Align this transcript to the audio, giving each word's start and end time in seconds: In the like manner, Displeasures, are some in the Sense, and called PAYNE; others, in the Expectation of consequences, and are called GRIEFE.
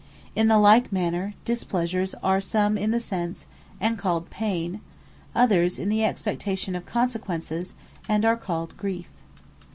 In 0.35 0.47
the 0.47 0.57
like 0.57 0.91
manner, 0.91 1.35
Displeasures, 1.45 2.15
are 2.23 2.41
some 2.41 2.75
in 2.75 2.89
the 2.89 2.99
Sense, 2.99 3.45
and 3.79 3.99
called 3.99 4.31
PAYNE; 4.31 4.79
others, 5.35 5.77
in 5.77 5.89
the 5.89 6.03
Expectation 6.03 6.75
of 6.75 6.87
consequences, 6.87 7.75
and 8.09 8.25
are 8.25 8.35
called 8.35 8.75
GRIEFE. 8.77 9.05